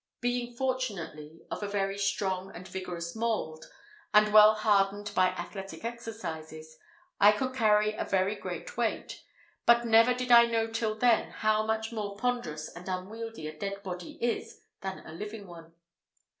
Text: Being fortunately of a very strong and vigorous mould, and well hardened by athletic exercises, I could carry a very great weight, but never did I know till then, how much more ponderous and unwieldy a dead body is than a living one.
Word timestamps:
Being 0.19 0.55
fortunately 0.55 1.41
of 1.51 1.61
a 1.61 1.67
very 1.67 1.99
strong 1.99 2.51
and 2.55 2.67
vigorous 2.67 3.15
mould, 3.15 3.65
and 4.15 4.33
well 4.33 4.55
hardened 4.55 5.11
by 5.13 5.27
athletic 5.27 5.85
exercises, 5.85 6.75
I 7.19 7.31
could 7.31 7.53
carry 7.53 7.93
a 7.93 8.03
very 8.03 8.33
great 8.33 8.75
weight, 8.77 9.21
but 9.67 9.85
never 9.85 10.15
did 10.15 10.31
I 10.31 10.47
know 10.47 10.65
till 10.65 10.95
then, 10.95 11.29
how 11.29 11.63
much 11.67 11.91
more 11.91 12.17
ponderous 12.17 12.67
and 12.67 12.89
unwieldy 12.89 13.45
a 13.47 13.55
dead 13.55 13.83
body 13.83 14.13
is 14.13 14.61
than 14.81 15.05
a 15.05 15.11
living 15.13 15.45
one. 15.45 15.73